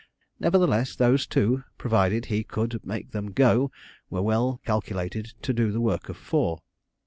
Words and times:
Nevertheless, 0.39 0.95
those 0.95 1.27
two, 1.27 1.63
provided 1.77 2.25
he 2.25 2.43
could 2.43 2.71
but 2.71 2.87
make 2.87 3.11
them 3.11 3.29
'go,' 3.33 3.69
were 4.09 4.23
well 4.23 4.59
calculated 4.65 5.33
to 5.43 5.53
do 5.53 5.71
the 5.71 5.79
work 5.79 6.09
of 6.09 6.17
four. 6.17 6.63